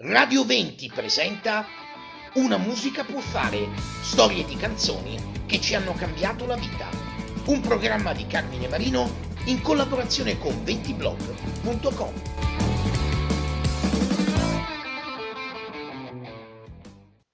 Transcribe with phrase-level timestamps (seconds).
[0.00, 1.66] Radio 20 presenta
[2.34, 3.66] Una musica può fare,
[4.00, 6.88] storie di canzoni che ci hanno cambiato la vita.
[7.46, 9.10] Un programma di Carmine Marino
[9.46, 12.22] in collaborazione con 20blog.com.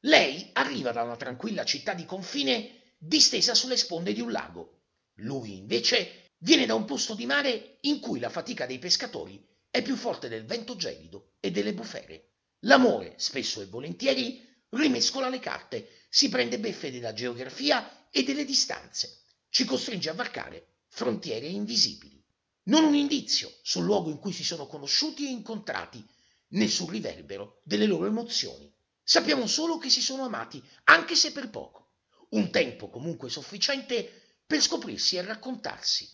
[0.00, 4.84] Lei arriva da una tranquilla città di confine distesa sulle sponde di un lago.
[5.16, 9.82] Lui invece viene da un posto di mare in cui la fatica dei pescatori è
[9.82, 12.30] più forte del vento gelido e delle bufere.
[12.64, 19.22] L'amore, spesso e volentieri, rimescola le carte, si prende beffe della geografia e delle distanze,
[19.50, 22.22] ci costringe a varcare frontiere invisibili.
[22.64, 26.04] Non un indizio sul luogo in cui si sono conosciuti e incontrati,
[26.50, 28.72] né sul riverbero delle loro emozioni.
[29.02, 31.96] Sappiamo solo che si sono amati, anche se per poco.
[32.30, 36.08] Un tempo comunque sufficiente per scoprirsi e raccontarsi.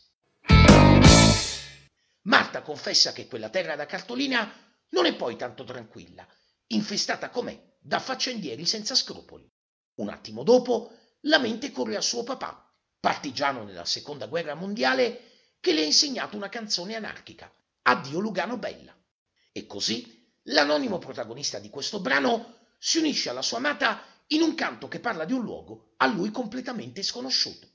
[2.22, 6.26] Marta confessa che quella terra da cartolina non è poi tanto tranquilla
[6.72, 9.48] infestata com'è da faccendieri senza scrupoli.
[9.96, 15.28] Un attimo dopo la mente corre a suo papà, partigiano nella seconda guerra mondiale,
[15.60, 18.96] che le ha insegnato una canzone anarchica, Addio Lugano Bella.
[19.52, 24.88] E così l'anonimo protagonista di questo brano si unisce alla sua amata in un canto
[24.88, 27.68] che parla di un luogo a lui completamente sconosciuto.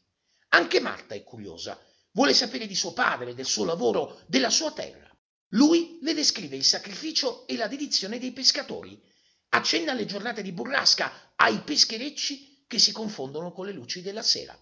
[0.50, 1.77] Anche Marta è curiosa,
[2.11, 5.14] vuole sapere di suo padre, del suo lavoro, della sua terra.
[5.49, 9.01] Lui le descrive il sacrificio e la dedizione dei pescatori,
[9.49, 14.57] accenna alle giornate di burrasca, ai pescherecci che si confondono con le luci della sera.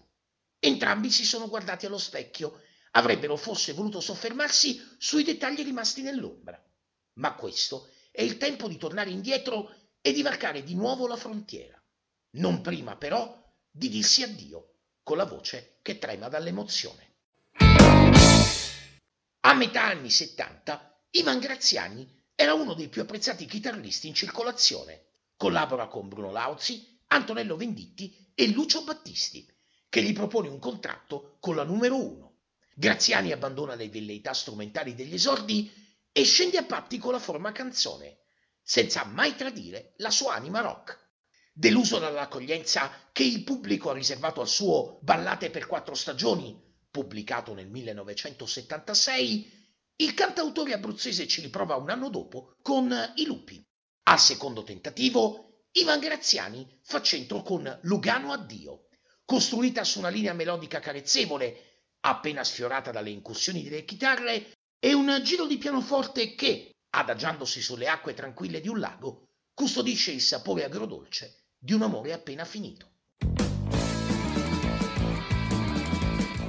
[0.58, 2.62] Entrambi si sono guardati allo specchio,
[2.92, 6.62] avrebbero forse voluto soffermarsi sui dettagli rimasti nell'ombra.
[7.14, 11.80] Ma questo è il tempo di tornare indietro e di varcare di nuovo la frontiera.
[12.36, 17.13] Non prima però di dirsi addio, con la voce che trema dall'emozione.
[19.46, 25.08] A metà anni 70 Ivan Graziani era uno dei più apprezzati chitarristi in circolazione.
[25.36, 29.46] Collabora con Bruno Lauzi, Antonello Venditti e Lucio Battisti,
[29.90, 32.38] che gli propone un contratto con la numero uno.
[32.74, 35.70] Graziani abbandona le velleità strumentali degli esordi
[36.10, 38.20] e scende a patti con la forma canzone,
[38.62, 40.98] senza mai tradire la sua anima rock.
[41.52, 46.63] Deluso dall'accoglienza che il pubblico ha riservato al suo Ballate per quattro stagioni,
[46.94, 49.50] pubblicato nel 1976,
[49.96, 53.60] il cantautore abruzzese ci riprova un anno dopo con I Lupi.
[54.04, 58.86] Al secondo tentativo, Ivan Graziani fa centro con Lugano Addio,
[59.24, 65.46] costruita su una linea melodica carezzevole, appena sfiorata dalle incursioni delle chitarre, e un giro
[65.46, 71.72] di pianoforte che, adagiandosi sulle acque tranquille di un lago, custodisce il sapore agrodolce di
[71.72, 72.93] un amore appena finito.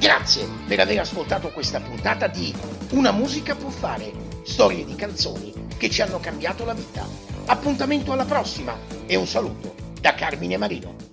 [0.06, 2.54] Grazie per aver ascoltato questa puntata di
[2.92, 4.12] Una musica può fare,
[4.44, 7.08] storie di canzoni che ci hanno cambiato la vita.
[7.48, 8.78] Appuntamento alla prossima
[9.08, 11.05] e un saluto da Carmine Marino.